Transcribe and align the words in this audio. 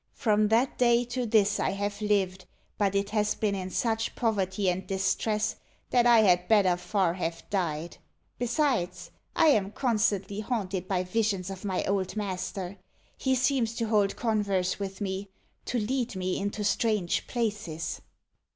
_From 0.17 0.47
that 0.47 0.79
day 0.79 1.05
to 1.05 1.27
this 1.27 1.59
I 1.59 1.69
have 1.73 2.01
lived, 2.01 2.45
but 2.79 2.95
it 2.95 3.11
has 3.11 3.35
been 3.35 3.53
in 3.53 3.69
such 3.69 4.15
poverty 4.15 4.67
and 4.67 4.87
distress, 4.87 5.57
that 5.91 6.07
I 6.07 6.21
had 6.21 6.47
better 6.47 6.75
far 6.75 7.13
have 7.13 7.47
died. 7.51 7.97
Besides, 8.39 9.11
I 9.35 9.49
am 9.49 9.69
constantly 9.71 10.39
haunted 10.39 10.87
by 10.87 11.03
visions 11.03 11.51
of 11.51 11.63
my 11.63 11.85
old 11.85 12.15
master. 12.15 12.79
He 13.15 13.35
seems 13.35 13.75
to 13.75 13.89
hold 13.89 14.15
converse 14.15 14.79
with 14.79 15.01
me 15.01 15.29
to 15.65 15.77
lead 15.77 16.15
me 16.15 16.39
into 16.39 16.63
strange 16.63 17.27
places." 17.27 18.01